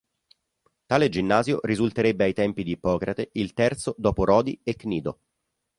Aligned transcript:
Tale 0.87 1.09
ginnasio 1.09 1.59
risulterebbe 1.61 2.23
ai 2.23 2.33
tempi 2.33 2.63
di 2.63 2.71
Ippocrate 2.71 3.29
il 3.33 3.53
terzo 3.53 3.93
dopo 3.99 4.25
Rodi 4.25 4.59
e 4.63 4.75
Cnido. 4.75 5.19